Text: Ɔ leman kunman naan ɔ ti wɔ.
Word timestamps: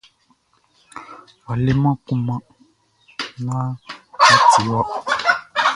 Ɔ 1.49 1.53
leman 1.63 1.95
kunman 2.05 2.41
naan 3.45 3.71
ɔ 4.31 4.35
ti 4.51 4.61
wɔ. 4.69 4.79